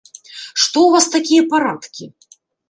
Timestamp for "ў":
0.83-0.89